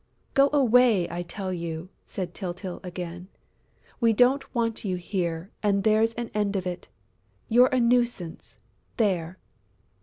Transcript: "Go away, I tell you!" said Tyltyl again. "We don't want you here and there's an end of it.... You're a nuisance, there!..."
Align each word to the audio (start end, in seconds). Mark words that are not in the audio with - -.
"Go 0.33 0.49
away, 0.51 1.07
I 1.11 1.21
tell 1.21 1.53
you!" 1.53 1.89
said 2.07 2.33
Tyltyl 2.33 2.79
again. 2.83 3.27
"We 3.99 4.13
don't 4.13 4.55
want 4.55 4.83
you 4.83 4.95
here 4.97 5.51
and 5.61 5.83
there's 5.83 6.15
an 6.15 6.31
end 6.33 6.55
of 6.55 6.65
it.... 6.65 6.87
You're 7.49 7.67
a 7.71 7.79
nuisance, 7.79 8.57
there!..." 8.97 9.37